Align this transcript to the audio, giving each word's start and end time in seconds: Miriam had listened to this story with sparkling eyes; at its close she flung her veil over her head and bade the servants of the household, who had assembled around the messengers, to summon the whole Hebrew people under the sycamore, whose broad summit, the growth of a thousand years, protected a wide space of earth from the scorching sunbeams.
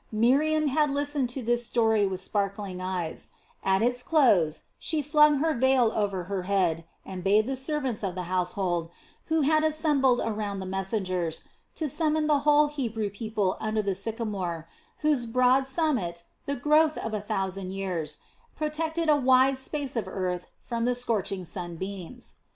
Miriam 0.11 0.65
had 0.65 0.89
listened 0.89 1.29
to 1.29 1.43
this 1.43 1.63
story 1.63 2.07
with 2.07 2.19
sparkling 2.19 2.81
eyes; 2.81 3.27
at 3.63 3.83
its 3.83 4.01
close 4.01 4.63
she 4.79 4.99
flung 4.99 5.37
her 5.37 5.53
veil 5.53 5.91
over 5.93 6.23
her 6.23 6.41
head 6.49 6.83
and 7.05 7.23
bade 7.23 7.45
the 7.45 7.55
servants 7.55 8.01
of 8.01 8.15
the 8.15 8.23
household, 8.23 8.89
who 9.25 9.41
had 9.41 9.63
assembled 9.63 10.19
around 10.19 10.57
the 10.57 10.65
messengers, 10.65 11.43
to 11.75 11.87
summon 11.87 12.25
the 12.25 12.39
whole 12.39 12.65
Hebrew 12.65 13.11
people 13.11 13.57
under 13.59 13.83
the 13.83 13.93
sycamore, 13.93 14.67
whose 15.01 15.27
broad 15.27 15.67
summit, 15.67 16.23
the 16.47 16.55
growth 16.55 16.97
of 16.97 17.13
a 17.13 17.21
thousand 17.21 17.69
years, 17.69 18.17
protected 18.55 19.07
a 19.07 19.15
wide 19.15 19.59
space 19.59 19.95
of 19.95 20.07
earth 20.07 20.47
from 20.63 20.85
the 20.85 20.95
scorching 20.95 21.45
sunbeams. 21.45 22.37